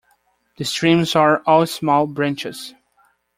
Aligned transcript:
The 0.57 0.65
streams 0.65 1.15
are 1.15 1.43
all 1.45 1.67
small 1.67 2.07
branches. 2.07 2.73